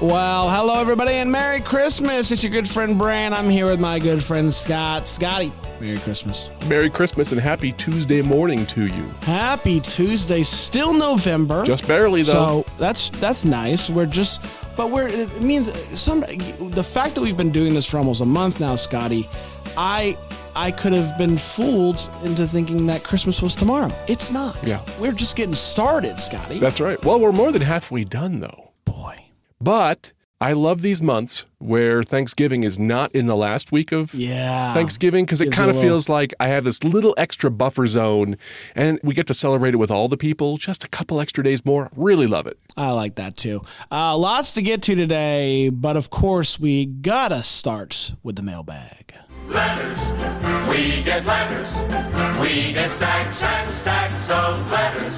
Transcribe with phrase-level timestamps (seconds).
[0.00, 2.32] Well, hello everybody and Merry Christmas.
[2.32, 3.32] It's your good friend Bran.
[3.32, 5.06] I'm here with my good friend Scott.
[5.06, 6.50] Scotty, Merry Christmas.
[6.66, 9.04] Merry Christmas and happy Tuesday morning to you.
[9.22, 10.42] Happy Tuesday.
[10.42, 11.62] Still November.
[11.62, 12.64] Just barely though.
[12.64, 13.88] So that's that's nice.
[13.88, 14.44] We're just,
[14.76, 15.06] but we're.
[15.06, 16.20] It means some.
[16.72, 19.28] The fact that we've been doing this for almost a month now, Scotty,
[19.76, 20.18] I
[20.56, 23.94] I could have been fooled into thinking that Christmas was tomorrow.
[24.08, 24.58] It's not.
[24.66, 24.82] Yeah.
[24.98, 26.58] We're just getting started, Scotty.
[26.58, 27.02] That's right.
[27.04, 28.63] Well, we're more than halfway done though.
[29.64, 29.70] Boy.
[29.74, 34.74] But I love these months where Thanksgiving is not in the last week of Yeah.
[34.74, 38.36] Thanksgiving because it kind of feels like I have this little extra buffer zone
[38.74, 41.64] and we get to celebrate it with all the people just a couple extra days
[41.64, 41.88] more.
[41.96, 42.58] Really love it.
[42.76, 43.62] I like that too.
[43.90, 49.14] Uh, lots to get to today, but of course, we gotta start with the mailbag.
[49.48, 49.98] Letters,
[50.68, 51.74] we get letters.
[52.40, 55.14] We get stacks and stacks of letters.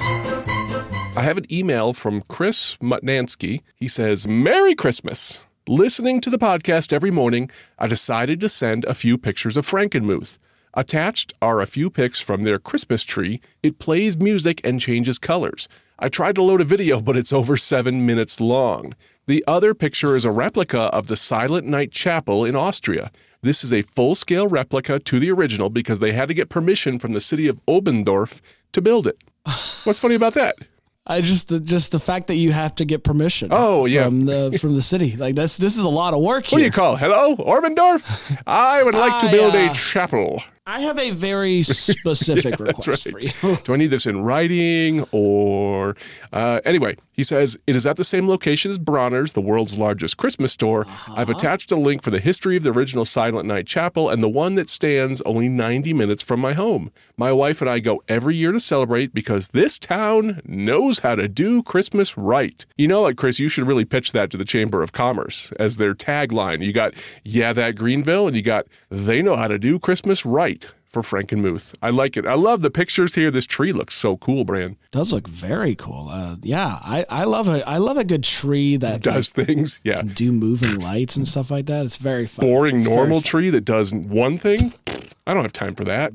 [1.17, 3.63] I have an email from Chris Mutnansky.
[3.75, 5.43] He says, Merry Christmas.
[5.67, 10.37] Listening to the podcast every morning, I decided to send a few pictures of Frankenmuth.
[10.75, 13.41] Attached are a few pics from their Christmas tree.
[13.63, 15.67] It plays music and changes colors.
[15.97, 18.93] I tried to load a video, but it's over seven minutes long.
[19.25, 23.11] The other picture is a replica of the Silent Night Chapel in Austria.
[23.41, 26.99] This is a full scale replica to the original because they had to get permission
[26.99, 28.39] from the city of Oberndorf
[28.73, 29.17] to build it.
[29.83, 30.57] What's funny about that?
[31.09, 33.47] I just the, just the fact that you have to get permission.
[33.51, 34.05] Oh, yeah.
[34.05, 35.15] from the from the city.
[35.15, 36.97] Like that's this is a lot of work What do you call?
[36.97, 38.03] Hello, Oberndorf?
[38.45, 40.43] I would like to build uh, a chapel.
[40.69, 43.19] I have a very specific request That's for
[43.51, 43.55] you.
[43.63, 45.95] Do I need this in writing or
[46.33, 46.97] uh, anyway?
[47.13, 50.81] He says it is at the same location as Bronner's, the world's largest Christmas store.
[50.81, 51.13] Uh-huh.
[51.15, 54.27] I've attached a link for the history of the original Silent Night Chapel and the
[54.27, 56.91] one that stands only 90 minutes from my home.
[57.15, 61.29] My wife and I go every year to celebrate because this town knows how to
[61.29, 62.65] do Christmas right.
[62.77, 65.77] You know, like Chris, you should really pitch that to the Chamber of Commerce as
[65.77, 66.63] their tagline.
[66.63, 70.56] You got yeah, that Greenville, and you got they know how to do Christmas right
[71.01, 71.75] for Frankenmuth.
[71.81, 72.25] I like it.
[72.25, 73.31] I love the pictures here.
[73.31, 74.77] This tree looks so cool, Bran.
[74.91, 76.09] does look very cool.
[76.09, 79.79] Uh, yeah, I, I love a I love a good tree that Does things.
[79.83, 79.97] Yeah.
[79.97, 81.85] like, do moving lights and stuff like that.
[81.85, 82.45] It's very fun.
[82.45, 84.73] Boring It's normal tree that does one thing.
[85.25, 86.13] I don't have time for that.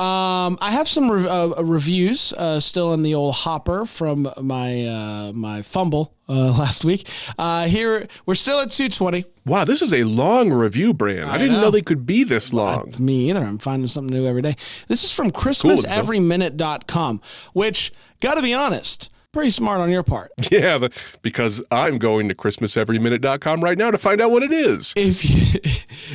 [0.00, 4.86] Um, I have some re- uh, reviews uh, still in the old hopper from my
[4.86, 7.06] uh, my fumble uh, last week.
[7.38, 9.26] Uh, here we're still at 220.
[9.44, 11.24] Wow, this is a long review, Bran.
[11.24, 11.64] I, didn't know.
[11.64, 11.70] know.
[11.70, 12.94] they could be this long.
[12.98, 13.42] Me either.
[13.42, 14.56] I'm finding something new every day.
[14.88, 17.20] This is from ChristmasEveryMinute.com,
[17.52, 20.32] which, got to be honest, pretty smart on your part.
[20.50, 20.90] Yeah, the,
[21.22, 24.92] because I'm going to ChristmasEveryMinute.com right now to find out what it is.
[24.96, 25.60] If you,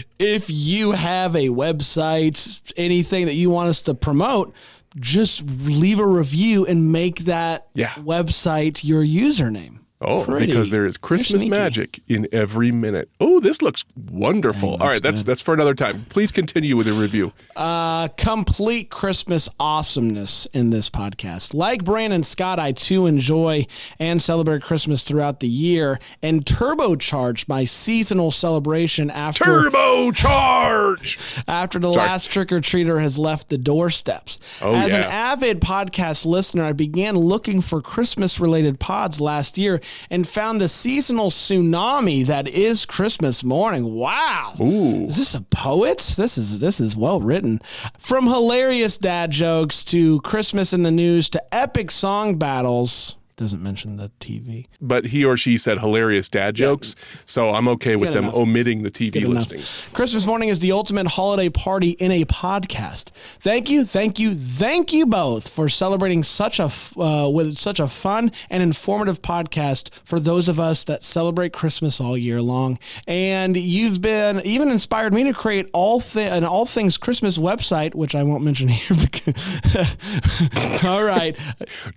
[0.20, 4.53] if you have a website, anything that you want us to promote,
[5.00, 7.92] just leave a review and make that Yeah.
[7.94, 9.80] website your username.
[10.07, 13.09] Oh, Pretty because there is Christmas magic in every minute.
[13.19, 14.71] Oh, this looks wonderful.
[14.79, 16.05] All right, that's that's for another time.
[16.09, 17.33] Please continue with the review.
[17.55, 21.53] Uh, complete Christmas awesomeness in this podcast.
[21.53, 23.66] Like Brandon Scott, I too enjoy
[23.99, 31.17] and celebrate Christmas throughout the year and turbocharge my seasonal celebration after Turbo charge.
[31.47, 32.07] after the Sorry.
[32.07, 34.39] last trick or treater has left the doorsteps.
[34.61, 39.79] Oh, As an avid podcast listener, I began looking for Christmas related pods last year
[40.09, 43.94] and found the seasonal tsunami that is Christmas morning.
[43.94, 44.56] Wow.
[44.59, 45.06] Ooh.
[45.06, 45.97] Is this a poet?
[46.17, 47.59] This is this is well written.
[47.97, 53.16] From hilarious dad jokes to Christmas in the news to epic song battles.
[53.38, 54.67] Doesn't mention the TV.
[54.79, 56.96] But he or she said hilarious dad jokes,
[57.26, 58.35] so I'm okay with Good them enough.
[58.35, 59.34] omiting the TV Good enough.
[59.52, 59.90] listings.
[59.91, 63.09] Christmas morning is the ultimate holiday party in a podcast.
[63.09, 67.87] Thank you, thank you, thank you both for celebrating such a uh, with such a
[67.87, 72.79] fun and informative podcast for those of us that celebrate Christmas all year long.
[73.05, 77.96] And you've been even inspired me to create all thi- an all things Christmas website,
[77.96, 78.96] which I won't mention here.
[78.97, 81.37] Because all right,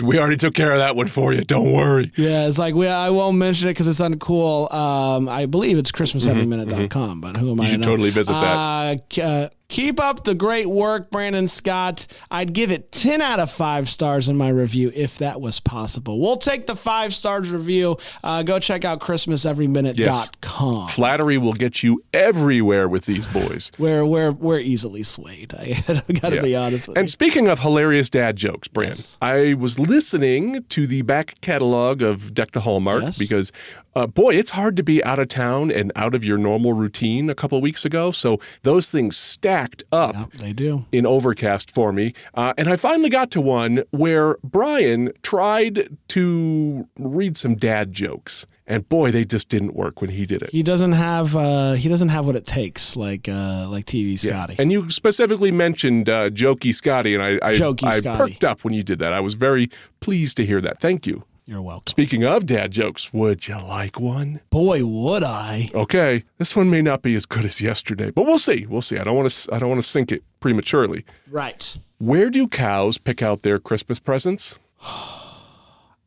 [0.03, 1.43] We already took care of that one for you.
[1.43, 2.13] Don't worry.
[2.17, 4.73] yeah, it's like we, I won't mention it because it's uncool.
[4.73, 7.65] Um, I believe it's ChristmasEveryMinute.com, but who am I?
[7.65, 7.87] Mm-hmm, should know?
[7.87, 9.19] totally visit that.
[9.19, 12.07] Uh, uh, Keep up the great work, Brandon Scott.
[12.31, 16.19] I'd give it 10 out of 5 stars in my review if that was possible.
[16.23, 17.99] We'll take the 5 stars review.
[18.25, 20.89] Uh, go check out ChristmasEveryMinute.com.
[20.89, 23.71] Flattery will get you everywhere with these boys.
[23.79, 25.53] We're, we're, we're easily swayed.
[25.59, 25.75] I
[26.15, 26.41] got to Yeah.
[26.43, 27.01] be honest with you.
[27.01, 27.11] And you.
[27.11, 29.19] speaking of hilarious dad jokes, Brandon, Yes.
[29.21, 33.19] I was listening to the back catalog of Deck the Hallmark Yes.
[33.19, 33.53] because,
[33.95, 37.29] uh, boy, it's hard to be out of town and out of your normal routine
[37.29, 38.11] a couple weeks ago.
[38.11, 39.17] So those things
[39.59, 40.15] stacked up.
[40.15, 40.87] Yeah, they do.
[40.93, 42.15] in Overcast for me.
[42.35, 48.47] Uh, and I finally got to one where Brian tried to read some dad jokes.
[48.67, 50.51] And boy, they just didn't work when he did it.
[50.51, 54.57] He doesn't have uh, he doesn't have what it takes like uh, like TV Scotty.
[54.59, 58.33] And you specifically mentioned uh, Jokey Scotty, and I, I, Jokey I Scotty.
[58.33, 59.15] perked up when you did that.
[59.15, 59.71] I was very
[60.01, 60.81] pleased to hear that.
[60.81, 61.25] Thank you.
[61.49, 61.87] You're welcome.
[61.87, 64.41] Speaking of dad jokes, would you like one?
[64.51, 65.71] Boy, would I.
[65.73, 68.67] Okay, this one may not be as good as yesterday, but we'll see.
[68.67, 68.99] We'll see.
[68.99, 69.55] I don't want to.
[69.55, 71.07] I don't want to sink it prematurely.
[71.31, 71.79] Right.
[71.97, 74.59] Where do cows pick out their Christmas presents?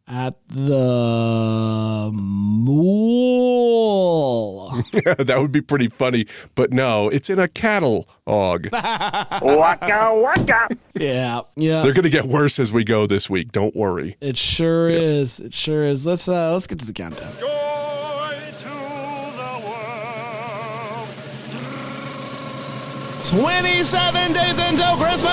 [0.07, 3.12] At the mool.
[4.94, 6.25] that would be pretty funny,
[6.56, 8.68] but no, it's in a cattle og.
[8.74, 10.68] Waka waka.
[10.95, 11.42] yeah.
[11.56, 11.83] Yeah.
[11.83, 13.51] They're going to get worse as we go this week.
[13.51, 14.18] Don't worry.
[14.21, 15.39] It sure is.
[15.39, 16.06] It sure is.
[16.06, 17.31] Let's uh let's get to the countdown.
[17.39, 17.47] Joy
[18.51, 18.57] the
[23.24, 25.31] 27 days until Christmas!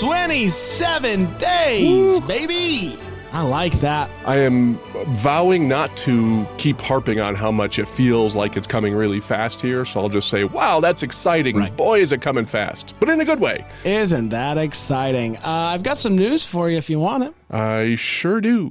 [0.00, 2.98] 27 days, baby!
[3.32, 4.10] I like that.
[4.24, 4.74] I am
[5.16, 9.60] vowing not to keep harping on how much it feels like it's coming really fast
[9.60, 11.56] here, so I'll just say, wow, that's exciting.
[11.56, 11.76] Right.
[11.76, 13.64] Boy, is it coming fast, but in a good way.
[13.84, 15.36] Isn't that exciting?
[15.38, 17.34] Uh, I've got some news for you if you want it.
[17.50, 18.70] I sure do.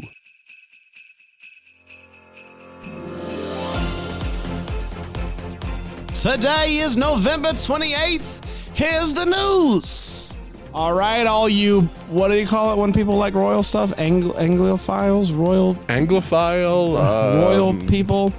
[6.14, 8.46] Today is November 28th.
[8.74, 10.31] Here's the news.
[10.74, 13.92] All right, all you, what do you call it when people like royal stuff?
[13.98, 15.38] Angl- Anglophiles?
[15.38, 16.96] Royal Anglophile.
[16.96, 18.32] Uh, royal people.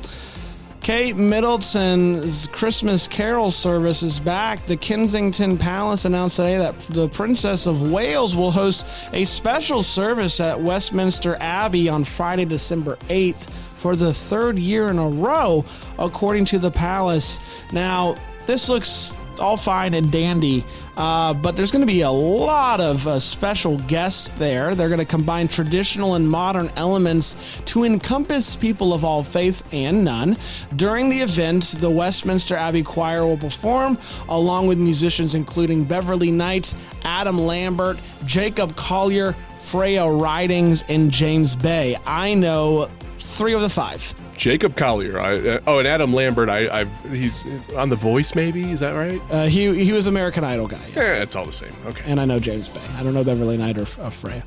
[0.81, 4.65] Kate Middleton's Christmas Carol service is back.
[4.67, 10.41] The Kensington Palace announced today that the Princess of Wales will host a special service
[10.41, 15.65] at Westminster Abbey on Friday, December 8th for the third year in a row,
[15.99, 17.39] according to the palace.
[17.73, 20.65] Now, this looks all fine and dandy.
[20.97, 24.75] Uh, but there's going to be a lot of uh, special guests there.
[24.75, 30.05] They're going to combine traditional and modern elements to encompass people of all faiths and
[30.05, 30.37] none.
[30.77, 33.99] During the event, the Westminster Abbey Choir will perform,
[34.29, 36.75] along with musicians including Beverly Knight,
[37.05, 41.97] Adam Lambert, Jacob Collier, Freya Ridings, and James Bay.
[42.05, 44.15] I know three of the five.
[44.43, 45.21] Jacob Collier.
[45.21, 46.49] I, uh, oh, and Adam Lambert.
[46.49, 47.45] I, I've he's
[47.77, 48.35] on The Voice.
[48.35, 49.21] Maybe is that right?
[49.31, 50.81] Uh, he he was American Idol guy.
[50.97, 51.03] yeah.
[51.03, 51.73] Eh, it's all the same.
[51.87, 52.03] Okay.
[52.11, 52.81] and I know James Bay.
[52.97, 54.43] I don't know Beverly Knight or, or Freya.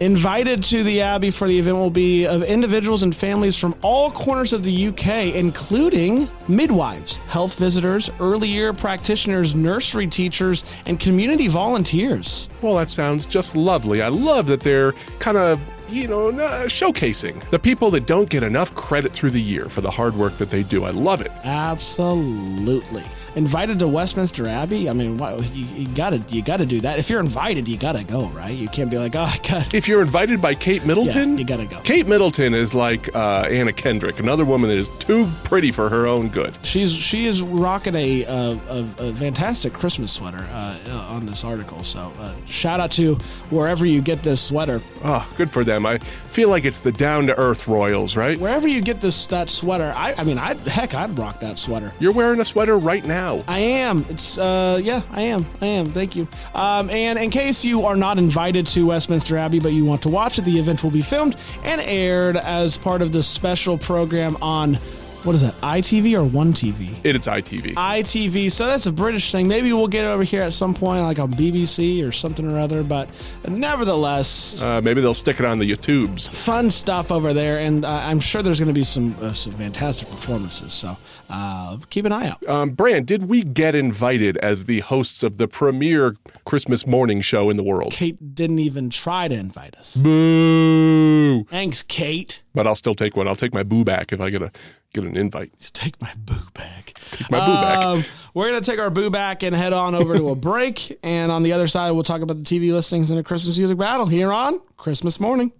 [0.00, 4.10] Invited to the Abbey for the event will be of individuals and families from all
[4.10, 11.48] corners of the UK, including midwives, health visitors, early year practitioners, nursery teachers, and community
[11.48, 12.48] volunteers.
[12.62, 14.00] Well, that sounds just lovely.
[14.00, 15.60] I love that they're kind of,
[15.90, 19.80] you know, uh, showcasing the people that don't get enough credit through the year for
[19.80, 20.84] the hard work that they do.
[20.84, 21.32] I love it.
[21.44, 23.04] Absolutely.
[23.36, 24.88] Invited to Westminster Abbey.
[24.90, 26.98] I mean, why, you, you gotta you gotta do that.
[26.98, 28.50] If you're invited, you gotta go, right?
[28.54, 29.72] You can't be like, oh, I got.
[29.72, 31.80] If you're invited by Kate Middleton, Yeah, you gotta go.
[31.82, 36.06] Kate Middleton is like uh, Anna Kendrick, another woman that is too pretty for her
[36.06, 36.58] own good.
[36.62, 38.32] She's she is rocking a a,
[38.68, 41.84] a, a fantastic Christmas sweater uh, uh, on this article.
[41.84, 43.14] So uh, shout out to
[43.50, 45.86] wherever you get this sweater, Oh, good for them.
[45.86, 48.38] I feel like it's the down to earth royals, right?
[48.40, 49.92] wherever you get this that sweater.
[49.96, 51.92] I I mean, I heck, I'd rock that sweater.
[52.00, 53.19] You're wearing a sweater right now.
[53.20, 54.04] I am.
[54.08, 55.44] It's uh yeah, I am.
[55.60, 55.86] I am.
[55.86, 56.26] Thank you.
[56.54, 60.08] Um, and in case you are not invited to Westminster Abbey but you want to
[60.08, 64.36] watch it, the event will be filmed and aired as part of the special program
[64.42, 64.78] on
[65.24, 65.54] what is that?
[65.60, 66.98] ITV or One TV?
[67.04, 67.74] It, it's ITV.
[67.74, 68.50] ITV.
[68.50, 69.46] So that's a British thing.
[69.48, 72.58] Maybe we'll get it over here at some point, like on BBC or something or
[72.58, 72.82] other.
[72.82, 73.08] But
[73.46, 76.30] nevertheless, Uh, maybe they'll stick it on the YouTubes.
[76.30, 79.52] fun stuff over there, and uh, I'm sure there's going to be some uh, some
[79.52, 80.72] fantastic performances.
[80.74, 80.96] So
[81.28, 82.46] uh, keep an eye out.
[82.48, 87.50] Um, Bran, did we get invited as the hosts of the premier Christmas morning show
[87.50, 87.92] in the world?
[87.92, 89.94] Kate didn't even try to invite us.
[89.96, 91.44] Boo!
[91.50, 92.42] Thanks, Kate.
[92.54, 93.28] But I'll still take one.
[93.28, 94.50] I'll take my boo back if I get a
[94.92, 95.56] get an invite.
[95.58, 96.92] Just Take my boo back.
[97.30, 97.78] my boo back.
[97.78, 98.04] Um,
[98.34, 100.98] we're going to take our boo back and head on over to a break.
[101.02, 103.78] And on the other side, we'll talk about the TV listings and a Christmas music
[103.78, 105.52] battle here on Christmas morning.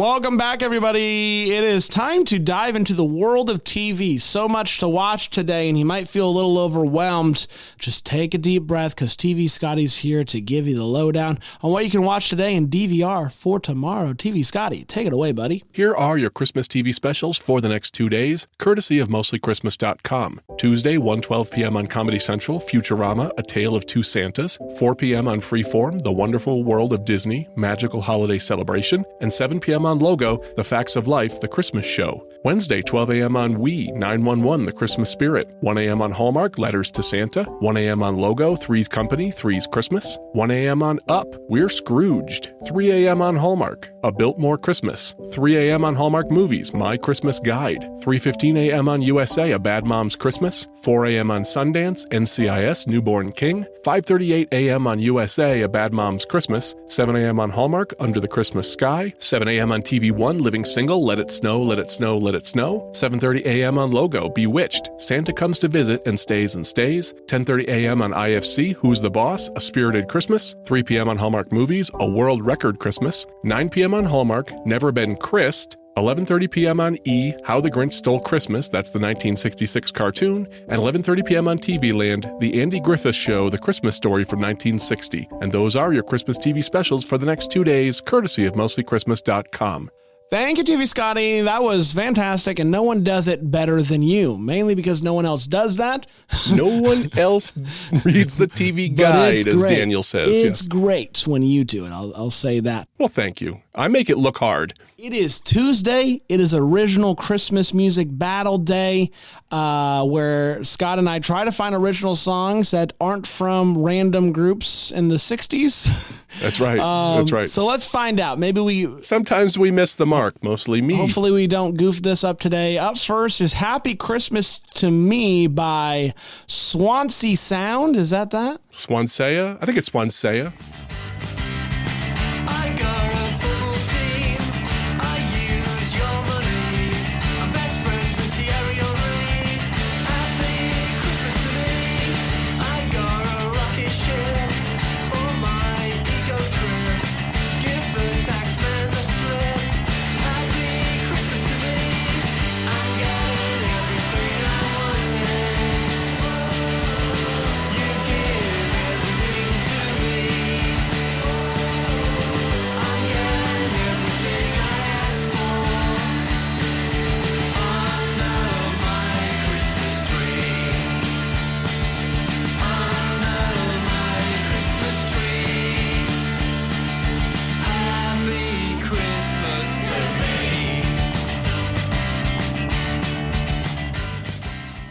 [0.00, 1.52] Welcome back, everybody.
[1.52, 4.18] It is time to dive into the world of TV.
[4.18, 7.46] So much to watch today, and you might feel a little overwhelmed.
[7.78, 11.70] Just take a deep breath because TV Scotty's here to give you the lowdown on
[11.70, 14.14] what you can watch today in DVR for tomorrow.
[14.14, 15.64] TV Scotty, take it away, buddy.
[15.70, 20.40] Here are your Christmas TV specials for the next two days, courtesy of mostlychristmas.com.
[20.56, 21.76] Tuesday, 1:12 p.m.
[21.76, 24.56] on Comedy Central, Futurama: A Tale of Two Santas.
[24.78, 25.28] 4 p.m.
[25.28, 29.84] on Freeform, The Wonderful World of Disney: Magical Holiday Celebration, and 7 p.m.
[29.84, 32.26] on Logo, The Facts of Life: The Christmas Show.
[32.42, 33.36] Wednesday, 12 a.m.
[33.36, 35.50] on WE, 911, The Christmas Spirit.
[35.60, 36.00] 1 a.m.
[36.00, 37.44] on Hallmark, Letters to Santa.
[37.44, 38.02] 1 a.m.
[38.02, 40.18] on Logo, Three's Company, Three's Christmas.
[40.32, 40.82] 1 a.m.
[40.82, 42.50] on Up, We're Scrooged.
[42.66, 43.20] 3 a.m.
[43.20, 45.14] on Hallmark, A Biltmore Christmas.
[45.32, 45.84] 3 a.m.
[45.84, 47.82] on Hallmark Movies, My Christmas Guide.
[48.00, 48.88] 3.15 a.m.
[48.88, 50.66] on USA, A Bad Mom's Christmas.
[50.82, 51.30] 4 a.m.
[51.30, 53.66] on Sundance, NCIS, Newborn King.
[53.84, 54.86] 5.38 a.m.
[54.86, 56.74] on USA, A Bad Mom's Christmas.
[56.86, 57.38] 7 a.m.
[57.38, 59.12] on Hallmark, Under the Christmas Sky.
[59.18, 59.72] 7 a.m.
[59.72, 62.90] on TV One, Living Single, Let It Snow, Let It Snow, Let It Snow.
[62.92, 63.78] 7:30 a.m.
[63.78, 64.90] on Logo, Bewitched.
[64.98, 67.12] Santa comes to visit and stays and stays.
[67.26, 68.02] 10:30 a.m.
[68.02, 69.48] on IFC, Who's the Boss?
[69.56, 70.54] A Spirited Christmas.
[70.66, 71.08] 3 p.m.
[71.08, 73.26] on Hallmark Movies, A World Record Christmas.
[73.44, 73.94] 9 p.m.
[73.94, 75.76] on Hallmark, Never Been Chris'd.
[75.96, 76.80] 11:30 p.m.
[76.80, 81.48] on E, How the Grinch Stole Christmas, that's the 1966 cartoon, and 11:30 p.m.
[81.48, 85.28] on TV Land, The Andy Griffith Show, The Christmas Story from 1960.
[85.42, 89.90] And those are your Christmas TV specials for the next 2 days, courtesy of mostlychristmas.com.
[90.30, 91.40] Thank you, TV Scotty.
[91.40, 95.26] That was fantastic, and no one does it better than you, mainly because no one
[95.26, 96.06] else does that.
[96.54, 97.56] No one else
[98.04, 99.60] reads the TV guide, as.
[99.62, 100.28] Daniel says.
[100.28, 100.68] It's yes.
[100.68, 101.90] great when you do it.
[101.90, 102.88] I'll, I'll say that.
[102.98, 103.60] Well, thank you.
[103.74, 104.74] I make it look hard.
[104.98, 106.20] It is Tuesday.
[106.28, 109.12] It is original Christmas music battle day,
[109.50, 114.90] uh, where Scott and I try to find original songs that aren't from random groups
[114.90, 115.86] in the 60s.
[116.40, 116.78] That's right.
[116.80, 117.48] Um, That's right.
[117.48, 118.38] So let's find out.
[118.38, 120.96] Maybe we Sometimes we miss the mark, mostly me.
[120.96, 122.76] Hopefully, we don't goof this up today.
[122.76, 126.12] Up first is Happy Christmas to Me by
[126.46, 127.96] Swansea Sound.
[127.96, 128.60] Is that that?
[128.72, 129.58] Swansea?
[129.60, 130.52] I think it's Swansea.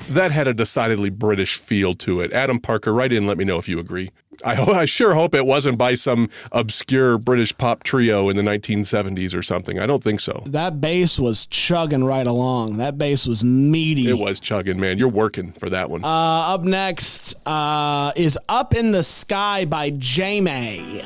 [0.09, 2.33] That had a decidedly British feel to it.
[2.33, 4.11] Adam Parker, write in, let me know if you agree.
[4.43, 9.35] I, I sure hope it wasn't by some obscure British pop trio in the 1970s
[9.35, 9.79] or something.
[9.79, 10.43] I don't think so.
[10.45, 12.77] That bass was chugging right along.
[12.77, 14.07] That bass was meaty.
[14.09, 14.97] It was chugging, man.
[14.97, 16.03] You're working for that one.
[16.03, 21.01] Uh, up next uh, is Up in the Sky by Jamie.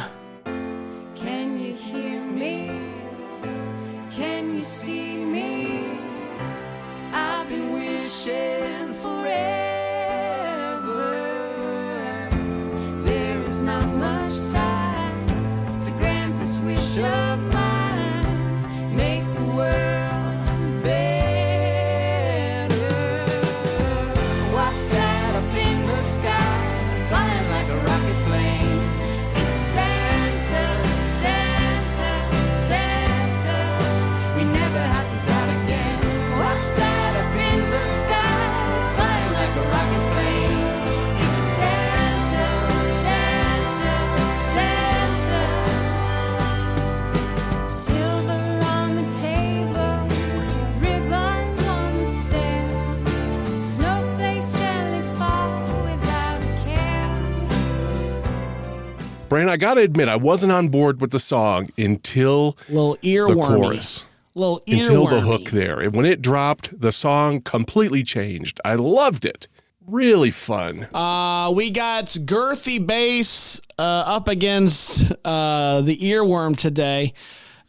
[59.34, 63.16] Bran, I got to admit, I wasn't on board with the song until Little the
[63.16, 63.48] earwormy.
[63.48, 64.06] chorus.
[64.36, 65.80] Little Until the hook there.
[65.80, 68.62] And when it dropped, the song completely changed.
[68.64, 69.48] I loved it.
[69.88, 70.88] Really fun.
[70.94, 77.14] Uh, we got girthy bass uh, up against uh, the earworm today.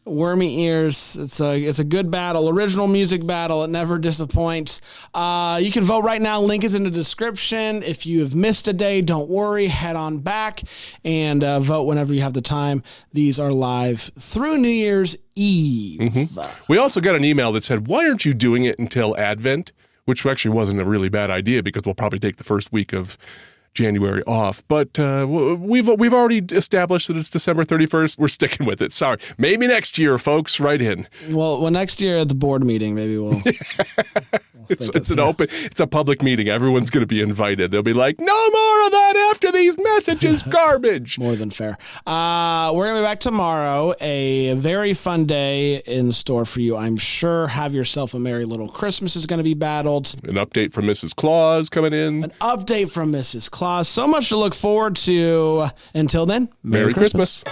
[0.06, 1.16] Wormy ears.
[1.16, 2.48] It's a it's a good battle.
[2.48, 3.64] Original music battle.
[3.64, 4.82] It never disappoints.
[5.14, 6.40] Uh, you can vote right now.
[6.40, 7.82] Link is in the description.
[7.82, 9.66] If you have missed a day, don't worry.
[9.66, 10.60] Head on back
[11.04, 12.82] and uh, vote whenever you have the time.
[13.12, 16.38] These are live through New Year's Eve.
[16.68, 19.72] We also got an email that said, "Why aren't you doing it until Advent?"
[20.04, 23.16] Which actually wasn't a really bad idea because we'll probably take the first week of
[23.74, 24.62] January off.
[24.68, 28.18] But uh, we've we've already established that it's December 31st.
[28.18, 28.92] We're sticking with it.
[28.92, 30.58] Sorry, maybe next year, folks.
[30.60, 31.06] Write in.
[31.30, 33.42] Well, well, next year at the board meeting, maybe we'll.
[34.70, 35.48] It's it's an open.
[35.50, 36.48] It's a public meeting.
[36.48, 37.70] Everyone's going to be invited.
[37.70, 40.42] They'll be like, "No more of that after these messages.
[40.58, 41.76] Garbage." More than fair.
[42.06, 43.94] Uh, we're going to be back tomorrow.
[44.00, 47.46] A very fun day in store for you, I'm sure.
[47.48, 50.14] Have yourself a merry little Christmas is going to be battled.
[50.24, 51.14] An update from Mrs.
[51.14, 52.24] Claus coming in.
[52.24, 53.50] An update from Mrs.
[53.50, 53.88] Claus.
[53.88, 55.68] So much to look forward to.
[55.94, 57.44] Until then, Merry Christmas.